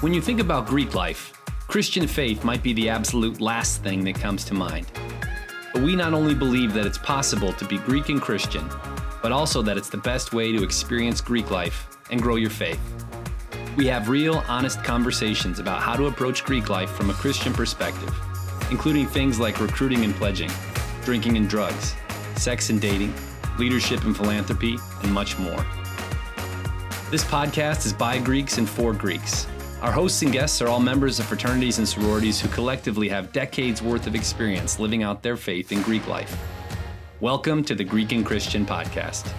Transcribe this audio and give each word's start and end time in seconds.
When 0.00 0.12
you 0.12 0.20
think 0.20 0.40
about 0.40 0.66
Greek 0.66 0.94
life, 0.94 1.32
Christian 1.68 2.06
faith 2.06 2.44
might 2.44 2.62
be 2.62 2.72
the 2.72 2.88
absolute 2.88 3.40
last 3.40 3.82
thing 3.82 4.04
that 4.04 4.16
comes 4.16 4.44
to 4.44 4.54
mind. 4.54 4.86
But 5.72 5.82
we 5.82 5.96
not 5.96 6.12
only 6.12 6.34
believe 6.34 6.74
that 6.74 6.84
it's 6.84 6.98
possible 6.98 7.52
to 7.54 7.64
be 7.64 7.78
Greek 7.78 8.08
and 8.08 8.20
Christian, 8.20 8.68
but 9.22 9.32
also 9.32 9.62
that 9.62 9.76
it's 9.76 9.88
the 9.88 9.96
best 9.96 10.34
way 10.34 10.52
to 10.52 10.62
experience 10.62 11.20
Greek 11.20 11.50
life 11.50 11.86
and 12.10 12.20
grow 12.20 12.36
your 12.36 12.50
faith. 12.50 12.80
We 13.76 13.86
have 13.86 14.08
real, 14.10 14.42
honest 14.48 14.84
conversations 14.84 15.58
about 15.58 15.80
how 15.80 15.96
to 15.96 16.06
approach 16.06 16.44
Greek 16.44 16.68
life 16.68 16.90
from 16.90 17.08
a 17.08 17.14
Christian 17.14 17.54
perspective, 17.54 18.14
including 18.70 19.06
things 19.06 19.40
like 19.40 19.60
recruiting 19.60 20.04
and 20.04 20.14
pledging, 20.14 20.50
drinking 21.04 21.38
and 21.38 21.48
drugs, 21.48 21.94
sex 22.36 22.68
and 22.68 22.80
dating, 22.80 23.14
leadership 23.58 24.04
and 24.04 24.16
philanthropy, 24.16 24.76
and 25.02 25.12
much 25.12 25.38
more. 25.38 25.64
This 27.10 27.24
podcast 27.24 27.86
is 27.86 27.92
by 27.92 28.18
Greeks 28.18 28.58
and 28.58 28.68
for 28.68 28.92
Greeks. 28.92 29.46
Our 29.82 29.90
hosts 29.90 30.22
and 30.22 30.30
guests 30.30 30.62
are 30.62 30.68
all 30.68 30.78
members 30.78 31.18
of 31.18 31.26
fraternities 31.26 31.78
and 31.78 31.88
sororities 31.88 32.40
who 32.40 32.46
collectively 32.50 33.08
have 33.08 33.32
decades 33.32 33.82
worth 33.82 34.06
of 34.06 34.14
experience 34.14 34.78
living 34.78 35.02
out 35.02 35.24
their 35.24 35.36
faith 35.36 35.72
in 35.72 35.82
Greek 35.82 36.06
life. 36.06 36.38
Welcome 37.18 37.64
to 37.64 37.74
the 37.74 37.82
Greek 37.82 38.12
and 38.12 38.24
Christian 38.24 38.64
Podcast. 38.64 39.32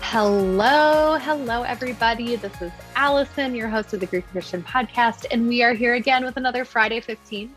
Hello, 0.00 1.16
hello, 1.20 1.62
everybody. 1.62 2.34
This 2.34 2.60
is 2.60 2.72
Alison, 2.96 3.54
your 3.54 3.68
host 3.68 3.94
of 3.94 4.00
the 4.00 4.06
Greek 4.06 4.26
Christian 4.32 4.64
Podcast, 4.64 5.26
and 5.30 5.46
we 5.46 5.62
are 5.62 5.74
here 5.74 5.94
again 5.94 6.24
with 6.24 6.36
another 6.36 6.64
Friday 6.64 6.98
15 6.98 7.54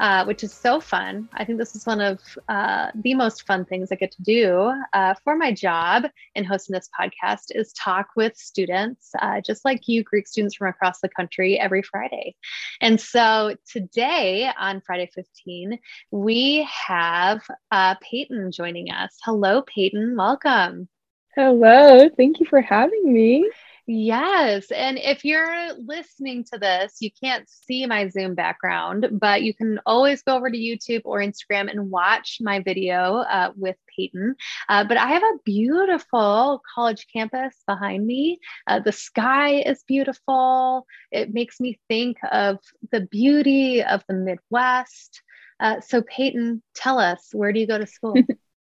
uh, 0.00 0.24
which 0.24 0.42
is 0.42 0.52
so 0.52 0.80
fun. 0.80 1.28
I 1.34 1.44
think 1.44 1.58
this 1.58 1.76
is 1.76 1.86
one 1.86 2.00
of 2.00 2.20
uh, 2.48 2.90
the 2.94 3.14
most 3.14 3.46
fun 3.46 3.64
things 3.64 3.90
I 3.90 3.96
get 3.96 4.10
to 4.12 4.22
do 4.22 4.72
uh, 4.92 5.14
for 5.22 5.36
my 5.36 5.52
job 5.52 6.04
in 6.34 6.44
hosting 6.44 6.74
this 6.74 6.88
podcast 6.98 7.46
is 7.50 7.72
talk 7.72 8.08
with 8.16 8.36
students, 8.36 9.10
uh, 9.20 9.40
just 9.40 9.64
like 9.64 9.86
you, 9.86 10.02
Greek 10.02 10.26
students 10.26 10.56
from 10.56 10.68
across 10.68 11.00
the 11.00 11.08
country, 11.08 11.58
every 11.58 11.82
Friday. 11.82 12.34
And 12.80 13.00
so 13.00 13.56
today 13.70 14.50
on 14.58 14.80
Friday 14.80 15.10
15, 15.14 15.78
we 16.10 16.68
have 16.70 17.42
uh, 17.70 17.94
Payton 18.00 18.52
joining 18.52 18.90
us. 18.90 19.16
Hello, 19.24 19.62
Payton. 19.62 20.16
Welcome. 20.16 20.88
Hello. 21.34 22.08
Thank 22.16 22.40
you 22.40 22.46
for 22.46 22.60
having 22.60 23.12
me. 23.12 23.48
Yes. 23.86 24.70
And 24.70 24.98
if 24.98 25.26
you're 25.26 25.74
listening 25.74 26.44
to 26.52 26.58
this, 26.58 26.96
you 27.00 27.10
can't 27.22 27.46
see 27.48 27.84
my 27.84 28.08
Zoom 28.08 28.34
background, 28.34 29.08
but 29.12 29.42
you 29.42 29.52
can 29.52 29.78
always 29.84 30.22
go 30.22 30.36
over 30.36 30.50
to 30.50 30.56
YouTube 30.56 31.02
or 31.04 31.18
Instagram 31.18 31.70
and 31.70 31.90
watch 31.90 32.38
my 32.40 32.60
video 32.60 33.16
uh, 33.18 33.52
with 33.56 33.76
Payton. 33.94 34.36
Uh, 34.70 34.84
but 34.84 34.96
I 34.96 35.08
have 35.08 35.22
a 35.22 35.38
beautiful 35.44 36.62
college 36.74 37.06
campus 37.12 37.54
behind 37.66 38.06
me. 38.06 38.38
Uh, 38.66 38.80
the 38.80 38.92
sky 38.92 39.60
is 39.60 39.84
beautiful. 39.86 40.86
It 41.12 41.34
makes 41.34 41.60
me 41.60 41.78
think 41.86 42.16
of 42.32 42.60
the 42.90 43.02
beauty 43.02 43.82
of 43.82 44.02
the 44.08 44.14
Midwest. 44.14 45.20
Uh, 45.60 45.80
so, 45.80 46.00
Payton, 46.00 46.62
tell 46.74 46.98
us, 46.98 47.28
where 47.32 47.52
do 47.52 47.60
you 47.60 47.66
go 47.66 47.78
to 47.78 47.86
school? 47.86 48.16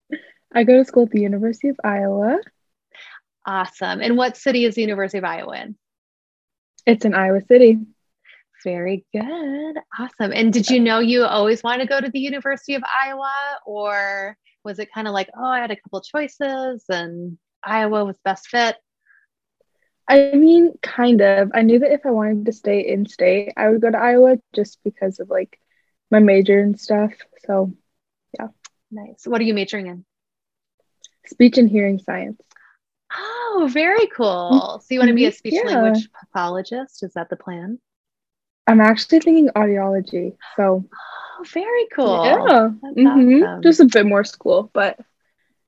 I 0.54 0.64
go 0.64 0.76
to 0.76 0.84
school 0.84 1.04
at 1.04 1.10
the 1.10 1.20
University 1.20 1.68
of 1.68 1.76
Iowa. 1.84 2.38
Awesome. 3.46 4.00
And 4.00 4.16
what 4.16 4.36
city 4.36 4.64
is 4.64 4.74
the 4.74 4.80
University 4.80 5.18
of 5.18 5.24
Iowa 5.24 5.60
in? 5.60 5.76
It's 6.86 7.04
in 7.04 7.14
Iowa 7.14 7.40
City. 7.46 7.78
Very 8.62 9.04
good. 9.12 9.76
Awesome. 9.98 10.32
And 10.32 10.52
did 10.52 10.70
you 10.70 10.80
know 10.80 10.98
you 10.98 11.24
always 11.24 11.62
wanted 11.62 11.82
to 11.82 11.88
go 11.88 12.00
to 12.00 12.10
the 12.10 12.20
University 12.20 12.74
of 12.74 12.82
Iowa? 13.04 13.32
Or 13.66 14.36
was 14.64 14.78
it 14.78 14.92
kind 14.92 15.06
of 15.06 15.12
like, 15.12 15.28
oh, 15.36 15.44
I 15.44 15.60
had 15.60 15.70
a 15.70 15.76
couple 15.76 16.00
choices 16.00 16.84
and 16.88 17.38
Iowa 17.62 18.04
was 18.04 18.16
best 18.24 18.48
fit? 18.48 18.76
I 20.08 20.32
mean, 20.32 20.72
kind 20.82 21.20
of. 21.20 21.50
I 21.54 21.62
knew 21.62 21.78
that 21.78 21.92
if 21.92 22.06
I 22.06 22.10
wanted 22.10 22.46
to 22.46 22.52
stay 22.52 22.80
in 22.80 23.06
state, 23.06 23.52
I 23.56 23.68
would 23.68 23.80
go 23.80 23.90
to 23.90 23.98
Iowa 23.98 24.38
just 24.54 24.78
because 24.84 25.20
of 25.20 25.28
like 25.28 25.58
my 26.10 26.18
major 26.18 26.58
and 26.58 26.78
stuff. 26.78 27.12
So, 27.46 27.74
yeah. 28.38 28.48
Nice. 28.90 29.26
What 29.26 29.40
are 29.40 29.44
you 29.44 29.54
majoring 29.54 29.86
in? 29.86 30.04
Speech 31.26 31.58
and 31.58 31.68
hearing 31.70 31.98
science. 31.98 32.40
Oh, 33.56 33.68
very 33.68 34.08
cool. 34.08 34.82
So 34.84 34.94
you 34.94 34.98
want 34.98 35.10
to 35.10 35.14
be 35.14 35.26
a 35.26 35.32
speech 35.32 35.54
yeah. 35.54 35.70
language 35.70 36.08
pathologist? 36.12 37.04
Is 37.04 37.12
that 37.14 37.30
the 37.30 37.36
plan? 37.36 37.78
I'm 38.66 38.80
actually 38.80 39.20
thinking 39.20 39.48
audiology. 39.50 40.36
So 40.56 40.84
oh, 41.38 41.44
very 41.52 41.86
cool. 41.94 42.24
Yeah. 42.24 42.70
Mm-hmm. 42.82 43.44
Awesome. 43.44 43.62
Just 43.62 43.80
a 43.80 43.84
bit 43.84 44.06
more 44.06 44.24
school, 44.24 44.70
but 44.72 44.98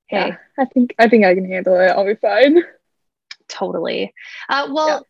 hey, 0.08 0.28
yeah, 0.28 0.36
I 0.58 0.64
think 0.64 0.96
I 0.98 1.08
think 1.08 1.24
I 1.24 1.34
can 1.36 1.48
handle 1.48 1.76
it. 1.76 1.86
I'll 1.86 2.04
be 2.04 2.16
fine. 2.16 2.60
Totally. 3.48 4.12
Uh, 4.48 4.66
well, 4.72 4.88
yeah. 4.88 5.00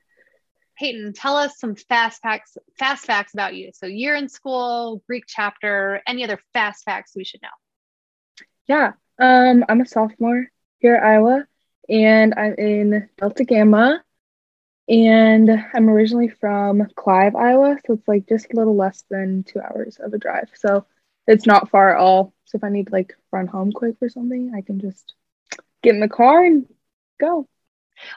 Payton, 0.79 1.15
tell 1.15 1.39
us 1.39 1.59
some 1.59 1.77
fast 1.77 2.21
facts 2.21 2.59
fast 2.79 3.07
facts 3.07 3.33
about 3.33 3.55
you. 3.55 3.71
So 3.73 3.87
you're 3.87 4.17
in 4.17 4.29
school, 4.29 5.03
Greek 5.07 5.25
chapter, 5.27 6.03
any 6.07 6.25
other 6.25 6.39
fast 6.53 6.85
facts 6.85 7.13
we 7.17 7.25
should 7.25 7.41
know? 7.41 7.49
Yeah. 8.67 8.93
Um, 9.19 9.65
I'm 9.67 9.81
a 9.81 9.87
sophomore 9.87 10.51
here 10.79 10.97
at 10.97 11.03
Iowa 11.03 11.47
and 11.89 12.35
I'm 12.37 12.55
in 12.55 13.09
Delta 13.19 13.45
Gamma. 13.45 14.03
And 14.89 15.51
I'm 15.75 15.91
originally 15.91 16.29
from 16.29 16.87
Clive, 16.95 17.35
Iowa. 17.35 17.77
So 17.85 17.95
it's 17.95 18.07
like 18.07 18.29
just 18.29 18.53
a 18.53 18.57
little 18.57 18.77
less 18.77 19.05
than 19.11 19.43
two 19.43 19.61
hours 19.61 19.99
of 19.99 20.15
a 20.15 20.19
drive. 20.19 20.49
So 20.55 20.87
it's 21.27 21.47
not 21.47 21.71
far 21.71 21.91
at 21.91 22.01
all. 22.01 22.33
So 22.45 22.57
if 22.57 22.63
I 22.65 22.69
need 22.69 22.87
to 22.87 22.93
like 22.93 23.17
run 23.33 23.49
home 23.49 23.73
quick 23.73 23.97
or 24.01 24.09
something, 24.09 24.53
I 24.57 24.61
can 24.61 24.79
just 24.79 25.15
get 25.83 25.95
in 25.95 26.01
the 26.01 26.09
car 26.09 26.45
and 26.45 26.67
go. 27.19 27.49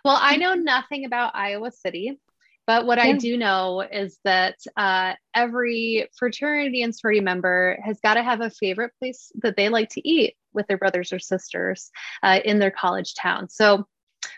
Well, 0.05 0.17
I 0.19 0.37
know 0.37 0.53
nothing 0.53 1.05
about 1.05 1.35
Iowa 1.35 1.71
City. 1.71 2.19
But 2.67 2.85
what 2.85 2.99
yeah. 2.99 3.05
I 3.05 3.13
do 3.13 3.35
know 3.35 3.81
is 3.81 4.19
that 4.25 4.57
uh, 4.77 5.13
every 5.33 6.07
fraternity 6.15 6.83
and 6.83 6.95
sorority 6.95 7.21
member 7.21 7.79
has 7.83 7.99
got 7.99 8.13
to 8.13 8.21
have 8.21 8.41
a 8.41 8.51
favorite 8.51 8.91
place 8.99 9.31
that 9.41 9.57
they 9.57 9.69
like 9.69 9.89
to 9.91 10.07
eat 10.07 10.35
with 10.53 10.67
their 10.67 10.77
brothers 10.77 11.13
or 11.13 11.19
sisters 11.19 11.91
uh, 12.23 12.39
in 12.43 12.59
their 12.59 12.71
college 12.71 13.15
town. 13.15 13.49
So, 13.49 13.87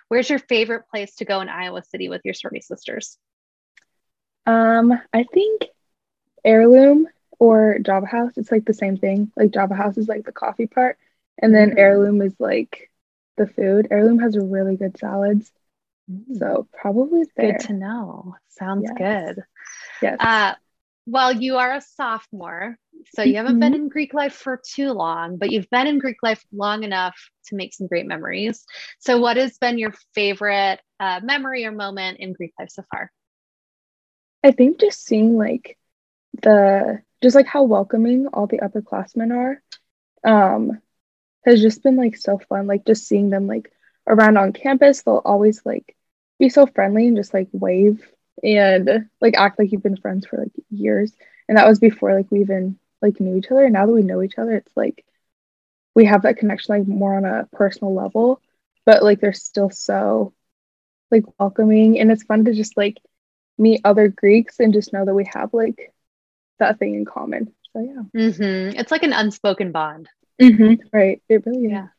where's 0.07 0.29
your 0.29 0.39
favorite 0.39 0.83
place 0.89 1.15
to 1.15 1.25
go 1.25 1.41
in 1.41 1.49
Iowa 1.49 1.83
City 1.83 2.09
with 2.09 2.21
your 2.23 2.33
sorority 2.33 2.61
sisters? 2.61 3.17
Um, 4.45 4.99
I 5.13 5.23
think 5.23 5.67
Heirloom 6.43 7.07
or 7.39 7.79
Java 7.79 8.05
House. 8.05 8.33
It's 8.37 8.51
like 8.51 8.65
the 8.65 8.73
same 8.73 8.97
thing. 8.97 9.31
Like 9.35 9.51
Java 9.51 9.75
House 9.75 9.97
is 9.97 10.07
like 10.07 10.25
the 10.25 10.31
coffee 10.31 10.67
part, 10.67 10.97
and 11.41 11.53
then 11.53 11.69
mm-hmm. 11.69 11.79
Heirloom 11.79 12.21
is 12.21 12.35
like 12.39 12.89
the 13.37 13.47
food. 13.47 13.87
Heirloom 13.91 14.19
has 14.19 14.37
really 14.37 14.77
good 14.77 14.97
salads. 14.97 15.51
So 16.37 16.67
probably 16.73 17.23
there. 17.35 17.53
Good 17.53 17.67
to 17.67 17.73
know. 17.73 18.35
Sounds 18.49 18.89
yes. 18.97 18.97
good. 18.97 19.43
Yes. 20.01 20.17
Uh, 20.19 20.55
well, 21.05 21.33
you 21.33 21.57
are 21.57 21.73
a 21.73 21.81
sophomore, 21.81 22.77
so 23.15 23.23
you 23.23 23.35
haven't 23.35 23.53
mm-hmm. 23.53 23.59
been 23.59 23.73
in 23.73 23.89
Greek 23.89 24.13
life 24.13 24.33
for 24.33 24.61
too 24.63 24.91
long, 24.91 25.37
but 25.37 25.51
you've 25.51 25.69
been 25.69 25.87
in 25.87 25.99
Greek 25.99 26.17
life 26.21 26.43
long 26.53 26.83
enough 26.83 27.17
to 27.47 27.55
make 27.55 27.73
some 27.73 27.87
great 27.87 28.05
memories. 28.05 28.63
So, 28.99 29.19
what 29.19 29.37
has 29.37 29.57
been 29.57 29.77
your 29.77 29.93
favorite 30.13 30.79
uh, 30.99 31.19
memory 31.23 31.65
or 31.65 31.71
moment 31.71 32.19
in 32.19 32.33
Greek 32.33 32.53
life 32.59 32.69
so 32.69 32.83
far? 32.91 33.11
I 34.43 34.51
think 34.51 34.79
just 34.79 35.03
seeing 35.05 35.37
like 35.37 35.77
the 36.41 37.01
just 37.21 37.35
like 37.35 37.47
how 37.47 37.63
welcoming 37.63 38.27
all 38.27 38.47
the 38.47 38.59
upperclassmen 38.59 39.31
are 39.35 39.61
um 40.23 40.79
has 41.45 41.61
just 41.61 41.83
been 41.83 41.95
like 41.95 42.15
so 42.15 42.39
fun 42.49 42.67
like 42.67 42.85
just 42.85 43.07
seeing 43.07 43.29
them 43.29 43.47
like 43.47 43.71
around 44.07 44.37
on 44.37 44.53
campus 44.53 45.01
they'll 45.01 45.21
always 45.23 45.61
like 45.65 45.95
be 46.39 46.49
so 46.49 46.65
friendly 46.65 47.07
and 47.07 47.17
just 47.17 47.33
like 47.33 47.49
wave 47.51 48.07
and 48.43 49.09
like 49.19 49.35
act 49.37 49.59
like 49.59 49.71
you've 49.71 49.83
been 49.83 49.97
friends 49.97 50.25
for 50.25 50.37
like 50.37 50.51
years. 50.69 51.13
And 51.47 51.57
that 51.57 51.67
was 51.67 51.79
before 51.79 52.13
like 52.15 52.31
we 52.31 52.41
even 52.41 52.77
like 53.01 53.19
knew 53.19 53.37
each 53.37 53.51
other. 53.51 53.63
And 53.63 53.73
now 53.73 53.85
that 53.85 53.91
we 53.91 54.03
know 54.03 54.21
each 54.21 54.37
other, 54.37 54.55
it's 54.55 54.75
like 54.75 55.05
we 55.95 56.05
have 56.05 56.23
that 56.23 56.37
connection 56.37 56.75
like 56.75 56.87
more 56.87 57.15
on 57.15 57.25
a 57.25 57.47
personal 57.51 57.93
level, 57.93 58.41
but 58.85 59.03
like 59.03 59.19
they're 59.19 59.33
still 59.33 59.69
so 59.69 60.33
like 61.09 61.25
welcoming 61.39 61.99
and 61.99 62.11
it's 62.11 62.23
fun 62.23 62.45
to 62.45 62.53
just 62.53 62.77
like 62.77 62.97
meet 63.57 63.81
other 63.83 64.07
Greeks 64.07 64.59
and 64.59 64.73
just 64.73 64.93
know 64.93 65.05
that 65.05 65.13
we 65.13 65.29
have 65.33 65.53
like 65.53 65.93
that 66.59 66.79
thing 66.79 66.95
in 66.95 67.05
common. 67.05 67.53
So 67.73 67.81
yeah. 67.81 68.21
Mm-hmm. 68.21 68.79
It's 68.79 68.91
like 68.91 69.03
an 69.03 69.13
unspoken 69.13 69.71
bond. 69.71 70.09
Mm-hmm. 70.41 70.87
Right. 70.91 71.21
It 71.29 71.45
really 71.45 71.69
yeah. 71.69 71.85
is. 71.85 71.89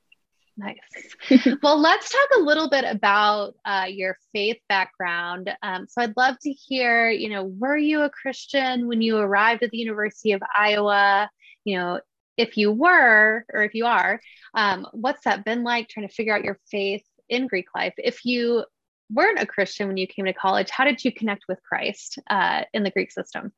Nice. 0.63 1.59
well, 1.63 1.81
let's 1.81 2.09
talk 2.11 2.29
a 2.37 2.43
little 2.43 2.71
bit 2.71 2.85
about 2.85 3.55
uh, 3.65 3.87
your 3.89 4.17
faith 4.33 4.59
background. 4.69 5.51
Um, 5.63 5.87
so, 5.89 6.03
I'd 6.03 6.17
love 6.17 6.39
to 6.43 6.51
hear, 6.51 7.11
you 7.11 7.31
know, 7.31 7.45
were 7.45 7.77
you 7.77 8.03
a 8.03 8.11
Christian 8.11 8.87
when 8.87 9.03
you 9.03 9.17
arrived 9.17 9.63
at 9.65 9.71
the 9.71 9.79
University 9.79 10.33
of 10.33 10.43
Iowa? 10.55 11.29
You 11.65 11.79
know, 11.79 12.01
if 12.37 12.57
you 12.57 12.71
were, 12.71 13.45
or 13.53 13.63
if 13.63 13.75
you 13.75 13.87
are, 13.87 14.21
um, 14.55 14.87
what's 14.93 15.25
that 15.25 15.45
been 15.45 15.65
like 15.65 15.89
trying 15.89 16.07
to 16.07 16.15
figure 16.15 16.35
out 16.35 16.45
your 16.45 16.59
faith 16.71 17.05
in 17.29 17.49
Greek 17.49 17.67
life? 17.75 17.95
If 17.99 18.25
you 18.25 18.65
weren't 19.11 19.41
a 19.41 19.47
Christian 19.47 19.89
when 19.89 19.97
you 19.97 20.07
came 20.07 20.27
to 20.27 20.33
college, 20.33 20.71
how 20.71 20.85
did 20.85 21.05
you 21.05 21.13
connect 21.13 21.45
with 21.49 21.63
Christ 21.63 22.19
uh, 22.31 22.63
in 22.73 22.85
the 22.85 22.91
Greek 22.91 23.11
system? 23.11 23.53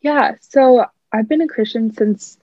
Yeah, 0.00 0.34
so 0.40 0.86
I've 1.12 1.28
been 1.28 1.42
a 1.42 1.48
Christian 1.48 1.92
since 1.92 2.38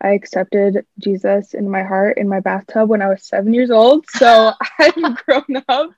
I 0.00 0.10
accepted 0.10 0.86
Jesus 0.98 1.54
in 1.54 1.70
my 1.70 1.82
heart 1.82 2.18
in 2.18 2.28
my 2.28 2.40
bathtub 2.40 2.88
when 2.88 3.02
I 3.02 3.08
was 3.08 3.24
seven 3.24 3.54
years 3.54 3.70
old. 3.70 4.08
So 4.10 4.52
I've 4.78 4.94
grown 4.94 5.62
up 5.68 5.90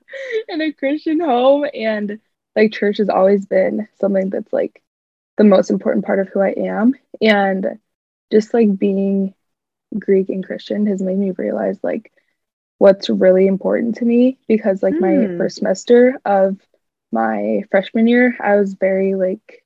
in 0.47 0.61
a 0.61 0.71
Christian 0.71 1.19
home, 1.19 1.65
and 1.73 2.19
like 2.55 2.73
church 2.73 2.97
has 2.97 3.09
always 3.09 3.45
been 3.45 3.87
something 3.99 4.29
that's 4.29 4.53
like 4.53 4.81
the 5.37 5.43
most 5.43 5.69
important 5.69 6.05
part 6.05 6.19
of 6.19 6.29
who 6.29 6.39
I 6.39 6.53
am. 6.57 6.95
And 7.21 7.79
just 8.31 8.53
like 8.53 8.77
being 8.77 9.33
Greek 9.97 10.29
and 10.29 10.45
Christian 10.45 10.85
has 10.87 11.01
made 11.01 11.17
me 11.17 11.31
realize 11.31 11.79
like 11.83 12.11
what's 12.77 13.09
really 13.09 13.47
important 13.47 13.95
to 13.95 14.05
me 14.05 14.37
because 14.47 14.81
like 14.81 14.93
mm. 14.93 15.01
my 15.01 15.27
hmm. 15.27 15.37
first 15.37 15.57
semester 15.57 16.19
of 16.23 16.57
my 17.11 17.63
freshman 17.71 18.07
year, 18.07 18.37
I 18.39 18.55
was 18.55 18.73
very 18.73 19.15
like 19.15 19.63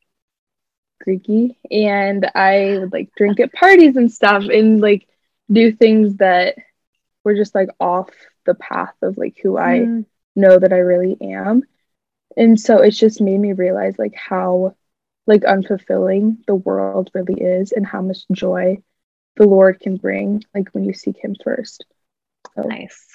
Greeky 1.06 1.56
and 1.72 2.30
I 2.36 2.78
would 2.80 2.94
like 2.94 3.14
drink 3.16 3.40
at 3.40 3.54
parties 3.54 3.96
and 3.96 4.12
stuff 4.12 4.44
and 4.44 4.82
like 4.82 5.08
do 5.52 5.72
things 5.72 6.18
that 6.18 6.56
were 7.24 7.36
just 7.36 7.56
like 7.56 7.70
off 7.80 8.10
the 8.46 8.56
path 8.56 8.96
of 9.02 9.18
like 9.18 9.38
who 9.42 9.58
I 9.58 9.80
mm. 9.80 10.06
know 10.36 10.58
that 10.58 10.74
I 10.74 10.78
really 10.78 11.18
am. 11.22 11.64
And 12.36 12.60
so 12.60 12.80
it's 12.80 12.98
just 12.98 13.22
made 13.22 13.40
me 13.40 13.54
realize 13.54 13.98
like 13.98 14.16
how 14.16 14.76
like 15.26 15.42
unfulfilling 15.42 16.46
the 16.48 16.56
world 16.56 17.10
really 17.14 17.40
is 17.42 17.72
and 17.72 17.86
how 17.86 18.02
much 18.02 18.26
joy 18.32 18.78
the 19.36 19.48
Lord 19.48 19.80
can 19.80 19.98
bring 19.98 20.44
like 20.54 20.70
when 20.72 20.84
you 20.84 20.94
seek 20.94 21.18
him 21.18 21.36
first. 21.44 21.86
So. 22.56 22.62
Nice. 22.68 23.06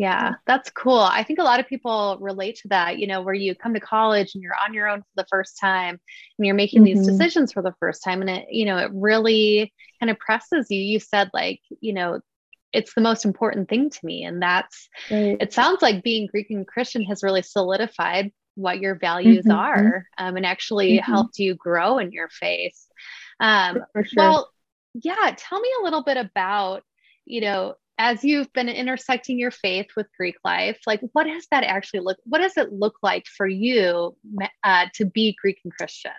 Yeah, 0.00 0.36
that's 0.46 0.70
cool. 0.70 0.98
I 0.98 1.24
think 1.24 1.40
a 1.40 1.42
lot 1.42 1.60
of 1.60 1.68
people 1.68 2.16
relate 2.22 2.56
to 2.62 2.68
that, 2.68 2.98
you 2.98 3.06
know, 3.06 3.20
where 3.20 3.34
you 3.34 3.54
come 3.54 3.74
to 3.74 3.80
college 3.80 4.34
and 4.34 4.42
you're 4.42 4.56
on 4.66 4.72
your 4.72 4.88
own 4.88 5.00
for 5.00 5.14
the 5.14 5.26
first 5.28 5.58
time 5.60 6.00
and 6.38 6.46
you're 6.46 6.54
making 6.54 6.84
mm-hmm. 6.84 6.98
these 6.98 7.06
decisions 7.06 7.52
for 7.52 7.60
the 7.62 7.74
first 7.78 8.02
time. 8.02 8.22
And 8.22 8.30
it, 8.30 8.46
you 8.50 8.64
know, 8.64 8.78
it 8.78 8.90
really 8.94 9.74
kind 10.00 10.08
of 10.08 10.18
presses 10.18 10.68
you. 10.70 10.78
You 10.80 11.00
said, 11.00 11.28
like, 11.34 11.60
you 11.82 11.92
know, 11.92 12.20
it's 12.72 12.94
the 12.94 13.02
most 13.02 13.26
important 13.26 13.68
thing 13.68 13.90
to 13.90 13.98
me. 14.02 14.24
And 14.24 14.40
that's, 14.40 14.88
right. 15.10 15.36
it 15.38 15.52
sounds 15.52 15.82
like 15.82 16.02
being 16.02 16.28
Greek 16.28 16.48
and 16.48 16.66
Christian 16.66 17.02
has 17.02 17.22
really 17.22 17.42
solidified 17.42 18.32
what 18.54 18.80
your 18.80 18.94
values 18.94 19.44
mm-hmm. 19.44 19.58
are 19.58 20.06
um, 20.16 20.38
and 20.38 20.46
actually 20.46 20.96
mm-hmm. 20.96 21.12
helped 21.12 21.38
you 21.38 21.54
grow 21.56 21.98
in 21.98 22.10
your 22.10 22.30
faith. 22.30 22.78
Um, 23.38 23.80
sure. 23.94 24.04
Well, 24.16 24.50
yeah, 24.94 25.34
tell 25.36 25.60
me 25.60 25.68
a 25.78 25.84
little 25.84 26.04
bit 26.04 26.16
about, 26.16 26.84
you 27.26 27.42
know, 27.42 27.74
as 28.00 28.24
you've 28.24 28.50
been 28.54 28.70
intersecting 28.70 29.38
your 29.38 29.50
faith 29.50 29.88
with 29.94 30.06
Greek 30.16 30.36
life, 30.42 30.80
like 30.86 31.02
what 31.12 31.24
does 31.24 31.46
that 31.50 31.64
actually 31.64 32.00
look? 32.00 32.16
What 32.24 32.38
does 32.38 32.56
it 32.56 32.72
look 32.72 32.94
like 33.02 33.26
for 33.26 33.46
you 33.46 34.16
uh, 34.64 34.86
to 34.94 35.04
be 35.04 35.36
Greek 35.38 35.60
and 35.64 35.72
Christian? 35.76 36.12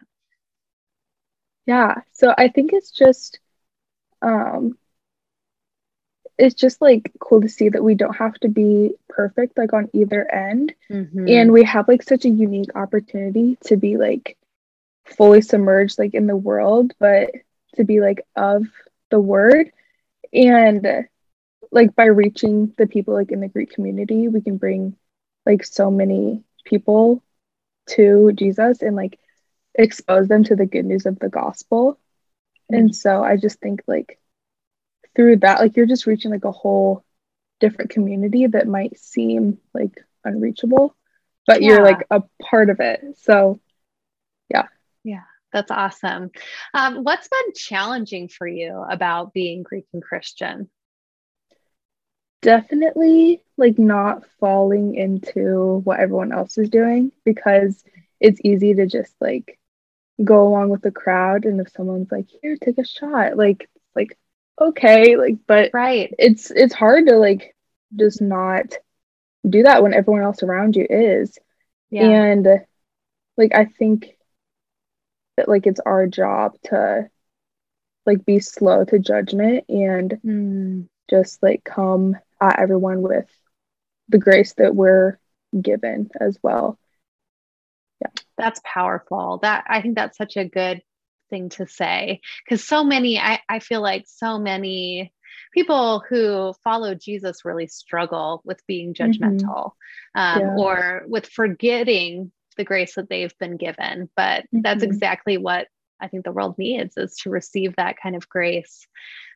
Yeah, 1.66 1.96
so 2.12 2.36
I 2.38 2.50
think 2.50 2.72
it's 2.72 2.92
just, 2.92 3.40
um, 4.22 4.78
it's 6.38 6.54
just 6.54 6.84
like 6.84 7.12
cool 7.20 7.42
to 7.42 7.50
see 7.50 7.70
that 7.70 7.84
we 7.84 7.96
don't 7.96 8.16
have 8.16 8.36
to 8.42 8.48
be 8.48 8.92
perfect 9.10 9.58
like 9.58 9.74
on 9.74 9.90
either 9.92 10.32
end, 10.32 10.76
mm-hmm. 10.88 11.28
and 11.28 11.52
we 11.52 11.64
have 11.64 11.88
like 11.88 12.04
such 12.04 12.26
a 12.26 12.30
unique 12.30 12.76
opportunity 12.76 13.58
to 13.66 13.76
be 13.76 13.98
like 13.98 14.38
fully 15.06 15.42
submerged 15.42 15.98
like 15.98 16.14
in 16.14 16.28
the 16.28 16.38
world, 16.38 16.94
but 17.00 17.32
to 17.76 17.84
be 17.84 18.02
like 18.02 18.24
of 18.36 18.66
the 19.10 19.20
word 19.20 19.72
and 20.32 21.08
like 21.72 21.96
by 21.96 22.06
reaching 22.06 22.74
the 22.78 22.88
people 22.88 23.14
like 23.14 23.32
in 23.32 23.40
the 23.40 23.48
Greek 23.48 23.72
community, 23.72 24.28
we 24.28 24.42
can 24.42 24.58
bring 24.58 24.96
like 25.46 25.64
so 25.64 25.90
many 25.90 26.44
people 26.66 27.24
to 27.88 28.32
Jesus 28.34 28.82
and 28.82 28.96
like 28.96 29.20
expose 29.76 30.28
them 30.28 30.44
to 30.44 30.56
the 30.56 30.66
good 30.66 30.86
news 30.86 31.06
of 31.06 31.20
the 31.20 31.30
gospel. 31.30 31.94
Mm-hmm. 32.72 32.76
And 32.76 32.96
so 32.96 33.24
I 33.24 33.38
just 33.38 33.60
think 33.60 33.82
like 33.88 34.20
through 35.16 35.38
that, 35.38 35.60
like 35.60 35.76
you're 35.76 35.86
just 35.86 36.08
reaching 36.08 36.32
like 36.32 36.46
a 36.46 36.52
whole 36.52 37.04
different 37.60 37.92
community 37.92 38.48
that 38.48 38.68
might 38.68 39.00
seem 39.00 39.58
like 39.74 40.04
unreachable, 40.24 40.96
but 41.48 41.62
yeah. 41.62 41.70
you're 41.70 41.84
like 41.84 42.06
a 42.10 42.24
part 42.42 42.70
of 42.70 42.80
it. 42.80 43.02
So 43.22 43.60
yeah. 44.50 44.68
Yeah. 45.04 45.24
That's 45.54 45.72
awesome. 45.72 46.32
Um, 46.74 47.04
what's 47.04 47.28
been 47.28 47.54
challenging 47.54 48.30
for 48.30 48.48
you 48.48 48.86
about 48.90 49.34
being 49.34 49.64
Greek 49.64 49.86
and 49.94 50.02
Christian? 50.02 50.70
Definitely 52.42 53.42
like 53.58 53.78
not 53.78 54.24
falling 54.40 54.96
into 54.96 55.82
what 55.84 56.00
everyone 56.00 56.32
else 56.32 56.58
is 56.58 56.70
doing 56.70 57.12
because 57.24 57.84
it's 58.20 58.42
easy 58.44 58.74
to 58.74 58.88
just 58.88 59.14
like 59.22 59.60
go 60.24 60.48
along 60.48 60.70
with 60.70 60.82
the 60.82 60.92
crowd 60.92 61.46
and 61.46 61.60
if 61.60 61.70
someone's 61.72 62.12
like 62.12 62.28
here 62.42 62.58
take 62.58 62.78
a 62.78 62.86
shot 62.86 63.38
like 63.38 63.70
like 63.96 64.18
okay 64.60 65.16
like 65.16 65.38
but 65.48 65.72
right 65.74 66.14
it's 66.20 66.52
it's 66.52 66.74
hard 66.74 67.08
to 67.08 67.16
like 67.16 67.56
just 67.96 68.22
not 68.22 68.76
do 69.48 69.64
that 69.64 69.82
when 69.82 69.94
everyone 69.94 70.24
else 70.24 70.44
around 70.44 70.76
you 70.76 70.86
is 70.90 71.38
yeah. 71.90 72.04
and 72.04 72.48
like 73.38 73.54
i 73.56 73.66
think 73.66 74.16
that 75.38 75.48
like 75.48 75.66
it's 75.66 75.80
our 75.80 76.06
job 76.08 76.54
to 76.64 77.10
like 78.06 78.26
be 78.26 78.40
slow 78.40 78.84
to 78.84 79.00
judgment 79.00 79.66
and 79.70 80.20
mm. 80.26 80.88
just 81.10 81.42
like 81.42 81.64
come 81.64 82.16
uh, 82.42 82.54
everyone 82.58 83.02
with 83.02 83.30
the 84.10 84.18
grace 84.18 84.54
that 84.54 84.76
we're 84.76 85.18
given 85.60 86.10
as 86.20 86.38
well. 86.42 86.78
Yeah. 88.02 88.10
That's 88.38 88.62
powerful. 88.66 89.40
That 89.42 89.66
I 89.70 89.82
think 89.82 89.96
that's 89.96 90.18
such 90.18 90.36
a 90.36 90.46
good 90.46 90.82
thing 91.30 91.50
to 91.50 91.68
say 91.68 92.20
because 92.44 92.64
so 92.64 92.84
many 92.84 93.18
I, 93.18 93.40
I 93.48 93.60
feel 93.60 93.82
like 93.82 94.06
so 94.08 94.38
many 94.38 95.14
people 95.54 96.04
who 96.10 96.54
follow 96.64 96.96
Jesus 96.96 97.46
really 97.46 97.68
struggle 97.68 98.42
with 98.44 98.66
being 98.68 98.94
mm-hmm. 98.94 99.12
judgmental 99.12 99.72
mm-hmm. 100.16 100.20
um, 100.20 100.40
yeah. 100.40 100.56
or 100.58 101.04
with 101.08 101.28
forgetting 101.28 102.32
the 102.58 102.64
grace 102.64 102.96
that 102.96 103.10
they've 103.10 103.38
been 103.40 103.58
given. 103.58 104.10
But 104.16 104.44
mm-hmm. 104.44 104.62
that's 104.62 104.84
exactly 104.84 105.38
what 105.38 105.68
I 106.00 106.08
think 106.08 106.26
the 106.26 106.32
world 106.32 106.56
needs 106.58 106.98
is 106.98 107.16
to 107.18 107.30
receive 107.30 107.76
that 107.76 107.96
kind 108.02 108.16
of 108.16 108.28
grace 108.28 108.88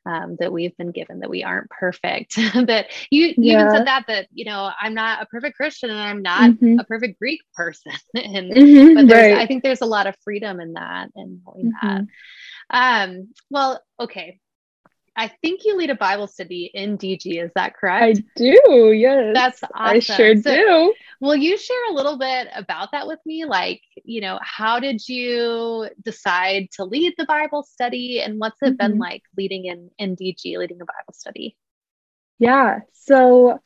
um, 0.05 0.37
that 0.39 0.51
we've 0.51 0.75
been 0.77 0.91
given, 0.91 1.19
that 1.19 1.29
we 1.29 1.43
aren't 1.43 1.69
perfect. 1.69 2.35
that 2.53 2.87
you, 3.09 3.27
you 3.27 3.35
yeah. 3.37 3.61
even 3.61 3.71
said 3.71 3.87
that, 3.87 4.05
that, 4.07 4.27
you 4.33 4.45
know, 4.45 4.71
I'm 4.79 4.93
not 4.93 5.21
a 5.21 5.25
perfect 5.25 5.57
Christian 5.57 5.89
and 5.89 5.99
I'm 5.99 6.21
not 6.21 6.51
mm-hmm. 6.51 6.79
a 6.79 6.83
perfect 6.83 7.19
Greek 7.19 7.41
person. 7.55 7.91
and, 8.13 8.51
mm-hmm, 8.51 8.95
but 8.95 9.07
there's, 9.07 9.33
right. 9.33 9.41
I 9.41 9.45
think 9.47 9.63
there's 9.63 9.81
a 9.81 9.85
lot 9.85 10.07
of 10.07 10.15
freedom 10.23 10.59
in 10.59 10.73
that 10.73 11.09
and 11.15 11.41
knowing 11.45 11.71
mm-hmm. 11.71 11.87
that. 11.87 12.05
Um, 12.69 13.29
well, 13.49 13.81
okay. 13.99 14.39
I 15.15 15.31
think 15.41 15.61
you 15.63 15.77
lead 15.77 15.89
a 15.89 15.95
Bible 15.95 16.27
study 16.27 16.69
in 16.73 16.97
DG. 16.97 17.43
Is 17.43 17.51
that 17.55 17.75
correct? 17.75 18.19
I 18.19 18.23
do. 18.35 18.91
Yes. 18.91 19.31
That's 19.33 19.63
awesome. 19.63 19.71
I 19.75 19.99
sure 19.99 20.35
so, 20.35 20.53
do. 20.53 20.93
Will 21.21 21.35
you 21.35 21.57
share 21.57 21.89
a 21.89 21.93
little 21.93 22.17
bit 22.17 22.47
about 22.53 22.91
that 22.91 23.07
with 23.07 23.19
me? 23.25 23.45
Like, 23.45 23.81
you 24.03 24.19
know, 24.19 24.39
how 24.41 24.79
did 24.79 25.07
you 25.07 25.89
decide 26.03 26.67
to 26.73 26.83
lead 26.83 27.13
the 27.17 27.25
Bible 27.25 27.63
study 27.63 28.21
and 28.21 28.39
what's 28.39 28.61
it 28.61 28.77
mm-hmm. 28.77 28.91
been 28.91 28.99
like 28.99 29.23
leading 29.37 29.65
in, 29.65 29.89
in 29.97 30.15
DG, 30.17 30.57
leading 30.57 30.81
a 30.81 30.85
Bible 30.85 31.13
study? 31.13 31.55
Yeah. 32.37 32.79
So 32.91 33.61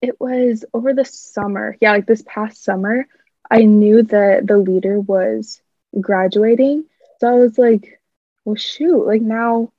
it 0.00 0.20
was 0.20 0.64
over 0.72 0.94
the 0.94 1.04
summer. 1.04 1.76
Yeah, 1.80 1.90
like 1.92 2.06
this 2.06 2.22
past 2.24 2.62
summer, 2.62 3.08
I 3.50 3.64
knew 3.64 4.02
that 4.04 4.46
the 4.46 4.58
leader 4.58 5.00
was 5.00 5.60
graduating. 6.00 6.84
So 7.18 7.28
I 7.28 7.34
was 7.34 7.58
like, 7.58 8.00
well, 8.44 8.56
shoot, 8.56 9.04
like 9.06 9.22
now 9.22 9.72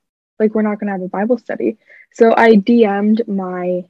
like 0.43 0.55
we're 0.55 0.62
not 0.62 0.79
going 0.79 0.88
to 0.88 0.93
have 0.93 1.01
a 1.01 1.07
Bible 1.07 1.38
study. 1.38 1.77
So 2.13 2.33
I 2.35 2.55
DM'd 2.55 3.27
my 3.27 3.85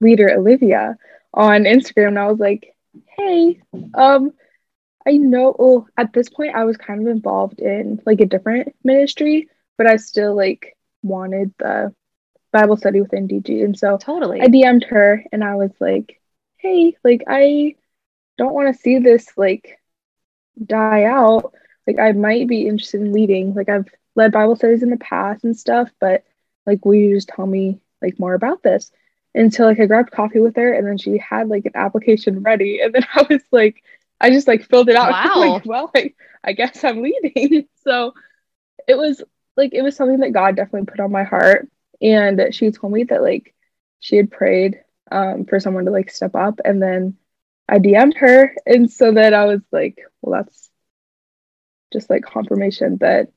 leader 0.00 0.30
Olivia 0.30 0.96
on 1.32 1.64
Instagram 1.64 2.08
and 2.08 2.18
I 2.18 2.26
was 2.28 2.40
like, 2.40 2.74
"Hey, 3.16 3.60
um 3.94 4.32
I 5.06 5.12
know 5.16 5.54
well, 5.58 5.86
at 5.96 6.12
this 6.12 6.28
point 6.28 6.54
I 6.54 6.64
was 6.64 6.76
kind 6.76 7.00
of 7.00 7.06
involved 7.08 7.60
in 7.60 8.00
like 8.06 8.20
a 8.20 8.26
different 8.26 8.74
ministry, 8.84 9.48
but 9.76 9.86
I 9.86 9.96
still 9.96 10.34
like 10.36 10.76
wanted 11.02 11.52
the 11.58 11.94
Bible 12.52 12.76
study 12.76 13.00
within 13.00 13.28
DG. 13.28 13.64
And 13.64 13.76
so 13.78 13.96
totally 13.96 14.40
I 14.40 14.46
DM'd 14.46 14.84
her 14.84 15.24
and 15.32 15.42
I 15.42 15.56
was 15.56 15.72
like, 15.80 16.20
"Hey, 16.58 16.96
like 17.04 17.24
I 17.26 17.76
don't 18.38 18.54
want 18.54 18.74
to 18.74 18.80
see 18.80 18.98
this 18.98 19.26
like 19.36 19.78
die 20.64 21.04
out. 21.04 21.52
Like 21.86 21.98
I 21.98 22.12
might 22.12 22.46
be 22.48 22.66
interested 22.66 23.00
in 23.00 23.12
leading. 23.12 23.54
Like 23.54 23.68
I've 23.68 23.88
led 24.14 24.32
Bible 24.32 24.56
studies 24.56 24.82
in 24.82 24.90
the 24.90 24.96
past 24.96 25.44
and 25.44 25.56
stuff, 25.56 25.90
but 26.00 26.24
like, 26.66 26.84
will 26.84 26.94
you 26.94 27.14
just 27.14 27.28
tell 27.28 27.46
me 27.46 27.80
like 28.00 28.18
more 28.18 28.34
about 28.34 28.62
this? 28.62 28.90
And 29.34 29.52
so 29.52 29.64
like 29.64 29.80
I 29.80 29.86
grabbed 29.86 30.10
coffee 30.10 30.40
with 30.40 30.56
her 30.56 30.72
and 30.72 30.86
then 30.86 30.98
she 30.98 31.18
had 31.18 31.48
like 31.48 31.64
an 31.64 31.72
application 31.74 32.42
ready. 32.42 32.80
And 32.80 32.94
then 32.94 33.06
I 33.14 33.26
was 33.28 33.42
like, 33.50 33.82
I 34.20 34.30
just 34.30 34.46
like 34.46 34.64
filled 34.64 34.88
it 34.88 34.96
out. 34.96 35.10
Wow. 35.12 35.40
like, 35.40 35.66
well, 35.66 35.90
I, 35.94 36.14
I 36.44 36.52
guess 36.52 36.84
I'm 36.84 37.02
leading. 37.02 37.66
so 37.84 38.14
it 38.86 38.96
was 38.96 39.22
like 39.56 39.74
it 39.74 39.82
was 39.82 39.96
something 39.96 40.20
that 40.20 40.32
God 40.32 40.56
definitely 40.56 40.86
put 40.86 41.00
on 41.00 41.12
my 41.12 41.24
heart. 41.24 41.68
And 42.00 42.54
she 42.54 42.70
told 42.70 42.92
me 42.92 43.04
that 43.04 43.22
like 43.22 43.54
she 44.00 44.16
had 44.16 44.30
prayed 44.30 44.80
um, 45.10 45.44
for 45.44 45.60
someone 45.60 45.84
to 45.84 45.90
like 45.90 46.10
step 46.10 46.34
up 46.34 46.60
and 46.64 46.82
then 46.82 47.16
I 47.68 47.78
DM'd 47.78 48.16
her. 48.18 48.54
And 48.66 48.90
so 48.90 49.12
then 49.12 49.34
I 49.34 49.44
was 49.46 49.62
like, 49.70 49.98
well, 50.20 50.42
that's 50.42 50.70
just 51.92 52.10
like 52.10 52.22
confirmation 52.24 52.98
that 52.98 53.30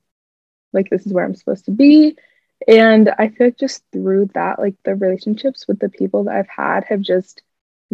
like 0.75 0.89
this 0.89 1.05
is 1.05 1.13
where 1.13 1.25
I'm 1.25 1.35
supposed 1.35 1.65
to 1.65 1.71
be. 1.71 2.17
And 2.67 3.09
I 3.09 3.29
feel 3.29 3.47
like 3.47 3.57
just 3.57 3.83
through 3.91 4.29
that, 4.33 4.59
like 4.59 4.75
the 4.83 4.95
relationships 4.95 5.67
with 5.67 5.79
the 5.79 5.89
people 5.89 6.25
that 6.25 6.35
I've 6.35 6.49
had 6.49 6.85
have 6.85 7.01
just 7.01 7.41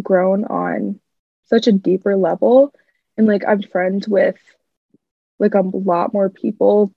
grown 0.02 0.46
on 0.46 1.00
such 1.46 1.68
a 1.68 1.72
deeper 1.72 2.16
level. 2.16 2.74
And 3.18 3.28
like 3.28 3.44
I'm 3.48 3.62
friends 3.62 4.08
with 4.08 4.38
like 5.40 5.54
a 5.54 5.62
lot 5.62 6.14
more 6.14 6.30
people 6.30 6.94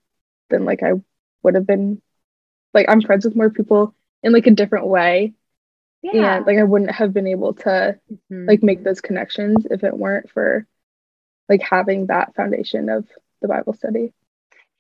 than 0.51 0.65
like 0.65 0.83
I 0.83 0.93
would 1.43 1.55
have 1.55 1.67
been. 1.67 2.01
Like 2.73 2.87
I'm 2.89 3.03
friends 3.03 3.25
with 3.25 3.37
more 3.37 3.51
people 3.51 3.95
in 4.23 4.33
like 4.33 4.47
a 4.47 4.53
different 4.53 4.87
way. 4.87 5.35
Yeah. 6.03 6.37
And 6.37 6.47
like 6.47 6.59
I 6.59 6.65
wouldn't 6.65 6.91
have 6.91 7.13
been 7.13 7.27
able 7.27 7.55
to 7.55 7.99
mm-hmm. 8.13 8.47
like 8.47 8.63
make 8.63 8.83
those 8.85 9.01
connections 9.01 9.67
if 9.71 9.85
it 9.85 9.97
weren't 9.97 10.31
for 10.31 10.67
like 11.49 11.63
having 11.63 12.07
that 12.07 12.35
foundation 12.35 12.89
of 12.89 13.07
the 13.41 13.49
Bible 13.49 13.75
study. 13.75 14.13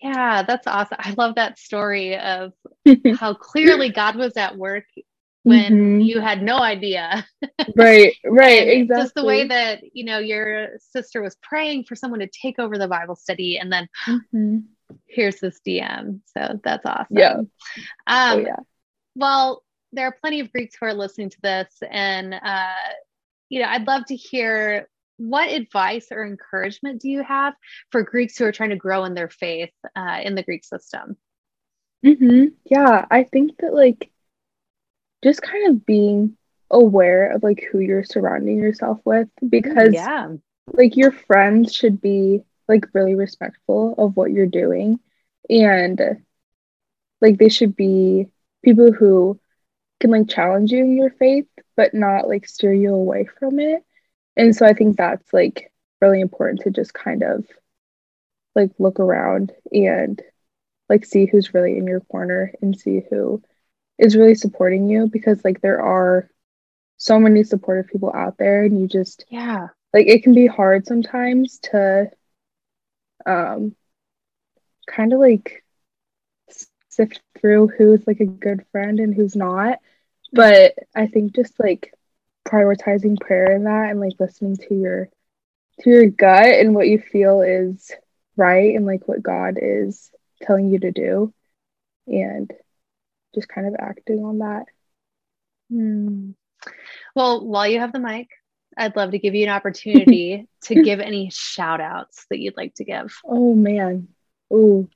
Yeah, 0.04 0.42
that's 0.42 0.66
awesome. 0.66 0.98
I 1.00 1.14
love 1.16 1.36
that 1.36 1.58
story 1.58 2.18
of 2.18 2.52
how 3.18 3.32
clearly 3.32 3.88
God 3.88 4.16
was 4.16 4.36
at 4.36 4.54
work 4.54 4.84
when 5.44 5.72
mm-hmm. 5.72 6.00
you 6.00 6.20
had 6.20 6.42
no 6.42 6.58
idea. 6.58 7.26
right, 7.74 8.14
right, 8.22 8.68
exactly. 8.68 9.02
Just 9.02 9.14
the 9.14 9.24
way 9.24 9.48
that, 9.48 9.80
you 9.94 10.04
know, 10.04 10.18
your 10.18 10.72
sister 10.78 11.22
was 11.22 11.36
praying 11.42 11.84
for 11.84 11.96
someone 11.96 12.20
to 12.20 12.26
take 12.26 12.58
over 12.58 12.76
the 12.76 12.86
Bible 12.86 13.16
study 13.16 13.58
and 13.58 13.72
then 13.72 13.88
mm-hmm. 14.06 14.58
here's 15.06 15.40
this 15.40 15.58
DM. 15.66 16.20
So 16.36 16.60
that's 16.62 16.84
awesome. 16.84 17.16
Yeah. 17.16 17.36
Um, 17.36 17.48
oh, 18.06 18.38
yeah. 18.40 18.56
Well, 19.16 19.62
there 19.92 20.06
are 20.06 20.16
plenty 20.20 20.40
of 20.40 20.52
Greeks 20.52 20.76
who 20.78 20.84
are 20.84 20.92
listening 20.92 21.30
to 21.30 21.40
this 21.40 21.72
and 21.90 22.34
uh, 22.34 22.74
you 23.48 23.62
know, 23.62 23.68
I'd 23.68 23.86
love 23.86 24.04
to 24.06 24.16
hear 24.16 24.86
what 25.16 25.50
advice 25.50 26.08
or 26.10 26.24
encouragement 26.24 27.00
do 27.00 27.08
you 27.08 27.22
have 27.22 27.54
for 27.90 28.02
Greeks 28.02 28.36
who 28.36 28.44
are 28.44 28.52
trying 28.52 28.70
to 28.70 28.76
grow 28.76 29.04
in 29.04 29.14
their 29.14 29.30
faith 29.30 29.72
uh, 29.94 30.20
in 30.22 30.34
the 30.34 30.42
Greek 30.42 30.64
system? 30.64 31.16
Mm-hmm. 32.04 32.46
Yeah, 32.64 33.06
I 33.10 33.24
think 33.24 33.58
that 33.58 33.74
like 33.74 34.10
just 35.22 35.40
kind 35.40 35.68
of 35.68 35.86
being 35.86 36.36
aware 36.70 37.32
of 37.32 37.42
like 37.42 37.66
who 37.70 37.78
you're 37.78 38.04
surrounding 38.04 38.58
yourself 38.58 39.00
with 39.04 39.28
because 39.48 39.94
yeah. 39.94 40.28
like 40.72 40.96
your 40.96 41.12
friends 41.12 41.74
should 41.74 42.00
be 42.00 42.42
like 42.68 42.86
really 42.92 43.14
respectful 43.14 43.94
of 43.96 44.16
what 44.16 44.30
you're 44.30 44.46
doing 44.46 44.98
and 45.48 46.00
like 47.20 47.38
they 47.38 47.48
should 47.48 47.76
be 47.76 48.26
people 48.64 48.92
who 48.92 49.38
can 50.00 50.10
like 50.10 50.28
challenge 50.28 50.72
you 50.72 50.82
in 50.82 50.96
your 50.96 51.10
faith 51.10 51.46
but 51.76 51.94
not 51.94 52.28
like 52.28 52.46
steer 52.46 52.72
you 52.72 52.94
away 52.94 53.28
from 53.38 53.60
it 53.60 53.84
and 54.36 54.54
so 54.54 54.66
i 54.66 54.72
think 54.72 54.96
that's 54.96 55.32
like 55.32 55.72
really 56.00 56.20
important 56.20 56.60
to 56.60 56.70
just 56.70 56.92
kind 56.92 57.22
of 57.22 57.44
like 58.54 58.70
look 58.78 59.00
around 59.00 59.52
and 59.72 60.22
like 60.88 61.04
see 61.04 61.26
who's 61.26 61.54
really 61.54 61.76
in 61.76 61.86
your 61.86 62.00
corner 62.00 62.52
and 62.60 62.78
see 62.78 63.02
who 63.10 63.42
is 63.98 64.16
really 64.16 64.34
supporting 64.34 64.88
you 64.88 65.08
because 65.10 65.44
like 65.44 65.60
there 65.60 65.80
are 65.80 66.28
so 66.96 67.18
many 67.18 67.42
supportive 67.42 67.90
people 67.90 68.12
out 68.14 68.36
there 68.38 68.64
and 68.64 68.80
you 68.80 68.86
just 68.86 69.24
yeah. 69.28 69.68
like 69.92 70.06
it 70.06 70.22
can 70.22 70.34
be 70.34 70.46
hard 70.46 70.86
sometimes 70.86 71.58
to 71.58 72.10
um 73.26 73.74
kind 74.86 75.12
of 75.12 75.18
like 75.18 75.64
sift 76.88 77.20
through 77.40 77.68
who's 77.68 78.06
like 78.06 78.20
a 78.20 78.26
good 78.26 78.64
friend 78.70 79.00
and 79.00 79.14
who's 79.14 79.34
not. 79.34 79.78
But 80.32 80.74
i 80.94 81.06
think 81.06 81.34
just 81.34 81.58
like 81.60 81.92
prioritizing 82.44 83.18
prayer 83.20 83.52
in 83.52 83.64
that 83.64 83.90
and 83.90 84.00
like 84.00 84.14
listening 84.18 84.56
to 84.56 84.74
your 84.74 85.08
to 85.80 85.90
your 85.90 86.06
gut 86.06 86.46
and 86.46 86.74
what 86.74 86.88
you 86.88 86.98
feel 86.98 87.42
is 87.42 87.90
right 88.36 88.74
and 88.74 88.86
like 88.86 89.08
what 89.08 89.22
God 89.22 89.58
is 89.60 90.10
telling 90.42 90.70
you 90.70 90.78
to 90.80 90.92
do 90.92 91.32
and 92.06 92.50
just 93.34 93.48
kind 93.48 93.66
of 93.66 93.74
acting 93.78 94.24
on 94.24 94.38
that. 94.38 94.64
Hmm. 95.70 96.30
Well, 97.14 97.46
while 97.46 97.66
you 97.66 97.80
have 97.80 97.92
the 97.92 97.98
mic, 97.98 98.28
I'd 98.76 98.96
love 98.96 99.12
to 99.12 99.18
give 99.18 99.34
you 99.34 99.44
an 99.44 99.52
opportunity 99.52 100.46
to 100.64 100.74
give 100.74 101.00
any 101.00 101.30
shout 101.30 101.80
outs 101.80 102.26
that 102.30 102.38
you'd 102.38 102.56
like 102.56 102.74
to 102.74 102.84
give. 102.84 103.16
Oh 103.24 103.54
man. 103.54 104.08
Ooh. 104.52 104.88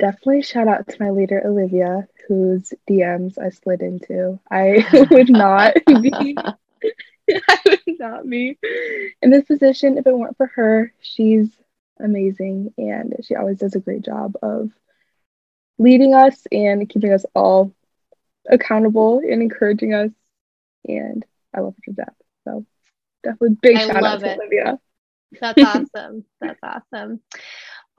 Definitely 0.00 0.42
shout 0.42 0.66
out 0.66 0.88
to 0.88 0.96
my 0.98 1.10
leader 1.10 1.42
Olivia, 1.46 2.08
whose 2.26 2.72
DMs 2.88 3.38
I 3.38 3.50
slid 3.50 3.82
into. 3.82 4.40
I 4.50 4.86
would 5.10 5.28
not 5.28 5.74
be 5.86 6.34
I 7.30 7.58
would 7.66 7.98
not 7.98 8.28
be 8.28 8.58
in 9.20 9.30
this 9.30 9.44
position 9.44 9.98
if 9.98 10.06
it 10.06 10.16
weren't 10.16 10.38
for 10.38 10.46
her. 10.46 10.92
She's 11.00 11.48
amazing 11.98 12.72
and 12.78 13.14
she 13.22 13.34
always 13.36 13.58
does 13.58 13.74
a 13.74 13.80
great 13.80 14.02
job 14.02 14.36
of 14.42 14.70
leading 15.78 16.14
us 16.14 16.46
and 16.50 16.88
keeping 16.88 17.12
us 17.12 17.26
all 17.34 17.74
accountable 18.48 19.18
and 19.18 19.42
encouraging 19.42 19.92
us. 19.92 20.10
And 20.88 21.24
I 21.54 21.60
love 21.60 21.74
her 21.76 21.92
to 21.92 21.96
death. 21.96 22.14
So 22.44 22.64
definitely 23.22 23.58
big 23.60 23.76
I 23.76 23.86
shout 23.86 24.02
out 24.02 24.20
to 24.20 24.30
it. 24.30 24.38
Olivia. 24.38 24.80
That's 25.40 25.62
awesome. 25.62 26.24
That's 26.40 26.58
awesome. 26.62 27.20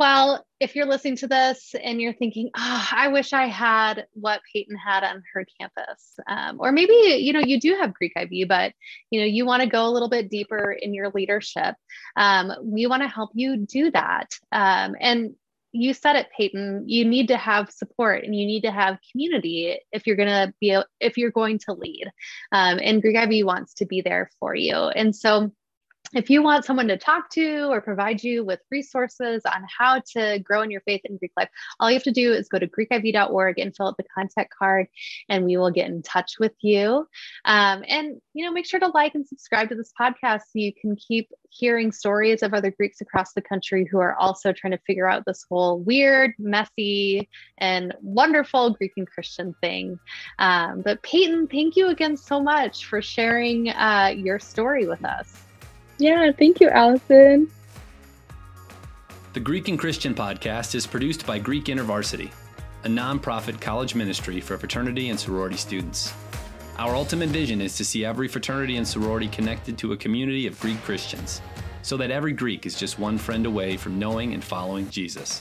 Well, 0.01 0.43
if 0.59 0.75
you're 0.75 0.87
listening 0.87 1.17
to 1.17 1.27
this 1.27 1.75
and 1.75 2.01
you're 2.01 2.11
thinking, 2.11 2.49
oh, 2.57 2.87
I 2.91 3.09
wish 3.09 3.33
I 3.33 3.45
had 3.45 4.07
what 4.13 4.41
Payton 4.51 4.75
had 4.75 5.03
on 5.03 5.21
her 5.31 5.45
campus, 5.59 6.17
um, 6.25 6.57
or 6.59 6.71
maybe 6.71 7.19
you 7.19 7.33
know 7.33 7.39
you 7.39 7.59
do 7.59 7.75
have 7.79 7.93
Greek 7.93 8.13
IV, 8.15 8.47
but 8.47 8.73
you 9.11 9.19
know 9.19 9.27
you 9.27 9.45
want 9.45 9.61
to 9.61 9.69
go 9.69 9.85
a 9.85 9.93
little 9.93 10.09
bit 10.09 10.31
deeper 10.31 10.71
in 10.71 10.95
your 10.95 11.11
leadership, 11.13 11.75
um, 12.15 12.51
we 12.63 12.87
want 12.87 13.03
to 13.03 13.07
help 13.07 13.29
you 13.35 13.57
do 13.57 13.91
that. 13.91 14.29
Um, 14.51 14.95
and 14.99 15.35
you 15.71 15.93
said 15.93 16.15
it, 16.15 16.29
Payton. 16.35 16.89
You 16.89 17.05
need 17.05 17.27
to 17.27 17.37
have 17.37 17.69
support 17.69 18.23
and 18.23 18.35
you 18.35 18.47
need 18.47 18.61
to 18.61 18.71
have 18.71 18.97
community 19.11 19.79
if 19.91 20.07
you're 20.07 20.15
to 20.15 20.51
be 20.59 20.81
if 20.99 21.15
you're 21.15 21.29
going 21.29 21.59
to 21.59 21.73
lead. 21.73 22.11
Um, 22.51 22.79
and 22.81 23.03
Greek 23.03 23.17
IV 23.17 23.45
wants 23.45 23.75
to 23.75 23.85
be 23.85 24.01
there 24.01 24.31
for 24.39 24.55
you. 24.55 24.73
And 24.73 25.15
so 25.15 25.51
if 26.13 26.29
you 26.29 26.43
want 26.43 26.65
someone 26.65 26.87
to 26.87 26.97
talk 26.97 27.29
to 27.31 27.71
or 27.71 27.81
provide 27.81 28.23
you 28.23 28.43
with 28.43 28.59
resources 28.69 29.43
on 29.45 29.65
how 29.77 30.01
to 30.13 30.39
grow 30.39 30.61
in 30.61 30.71
your 30.71 30.81
faith 30.81 31.01
in 31.05 31.17
Greek 31.17 31.31
life, 31.37 31.49
all 31.79 31.89
you 31.89 31.95
have 31.95 32.03
to 32.03 32.11
do 32.11 32.33
is 32.33 32.49
go 32.49 32.59
to 32.59 32.67
greekiv.org 32.67 33.59
and 33.59 33.75
fill 33.75 33.87
out 33.87 33.97
the 33.97 34.03
contact 34.03 34.53
card, 34.57 34.87
and 35.29 35.45
we 35.45 35.57
will 35.57 35.71
get 35.71 35.87
in 35.87 36.01
touch 36.01 36.33
with 36.39 36.53
you. 36.61 37.07
Um, 37.45 37.83
and 37.87 38.21
you 38.33 38.45
know, 38.45 38.51
make 38.51 38.65
sure 38.65 38.79
to 38.79 38.87
like 38.87 39.15
and 39.15 39.27
subscribe 39.27 39.69
to 39.69 39.75
this 39.75 39.93
podcast 39.99 40.41
so 40.41 40.55
you 40.55 40.73
can 40.73 40.95
keep 40.95 41.29
hearing 41.49 41.91
stories 41.91 42.43
of 42.43 42.53
other 42.53 42.71
Greeks 42.71 43.01
across 43.01 43.33
the 43.33 43.41
country 43.41 43.87
who 43.89 43.99
are 43.99 44.15
also 44.15 44.53
trying 44.53 44.71
to 44.71 44.79
figure 44.87 45.09
out 45.09 45.25
this 45.25 45.45
whole 45.49 45.79
weird, 45.79 46.33
messy, 46.39 47.29
and 47.57 47.93
wonderful 48.01 48.71
Greek 48.71 48.93
and 48.97 49.07
Christian 49.07 49.53
thing. 49.61 49.99
Um, 50.39 50.81
but 50.81 51.03
Payton, 51.03 51.47
thank 51.47 51.75
you 51.75 51.87
again 51.87 52.15
so 52.17 52.41
much 52.41 52.85
for 52.85 53.01
sharing 53.01 53.69
uh, 53.69 54.13
your 54.15 54.39
story 54.39 54.87
with 54.87 55.03
us. 55.03 55.50
Yeah, 56.01 56.31
thank 56.31 56.59
you, 56.59 56.67
Alison. 56.69 57.47
The 59.33 59.39
Greek 59.39 59.67
and 59.67 59.77
Christian 59.77 60.15
podcast 60.15 60.73
is 60.73 60.87
produced 60.87 61.27
by 61.27 61.37
Greek 61.37 61.65
InterVarsity, 61.65 62.31
a 62.83 62.87
nonprofit 62.87 63.61
college 63.61 63.93
ministry 63.93 64.41
for 64.41 64.57
fraternity 64.57 65.09
and 65.09 65.19
sorority 65.19 65.57
students. 65.57 66.11
Our 66.79 66.95
ultimate 66.95 67.29
vision 67.29 67.61
is 67.61 67.77
to 67.77 67.85
see 67.85 68.03
every 68.03 68.27
fraternity 68.27 68.77
and 68.77 68.87
sorority 68.87 69.27
connected 69.27 69.77
to 69.77 69.93
a 69.93 69.97
community 69.97 70.47
of 70.47 70.59
Greek 70.59 70.81
Christians, 70.81 71.39
so 71.83 71.97
that 71.97 72.09
every 72.09 72.33
Greek 72.33 72.65
is 72.65 72.79
just 72.79 72.97
one 72.97 73.19
friend 73.19 73.45
away 73.45 73.77
from 73.77 73.99
knowing 73.99 74.33
and 74.33 74.43
following 74.43 74.89
Jesus. 74.89 75.39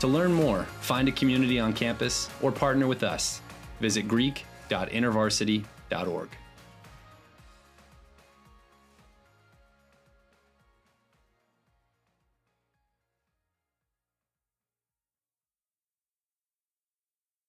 To 0.00 0.08
learn 0.08 0.32
more, 0.32 0.64
find 0.80 1.06
a 1.06 1.12
community 1.12 1.60
on 1.60 1.74
campus, 1.74 2.28
or 2.42 2.50
partner 2.50 2.88
with 2.88 3.04
us, 3.04 3.40
visit 3.78 4.08
greek.intervarsity.org. 4.08 6.28